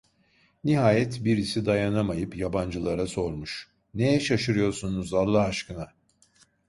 Nihayet 0.63 1.23
birisi 1.25 1.65
dayanamayıp 1.65 2.37
yabancılara 2.37 3.07
sormuş: 3.07 3.67
"Neye 3.93 4.19
şaşırıyorsunuz 4.19 5.13
Allah 5.13 5.41
aşkına?" 5.43 5.87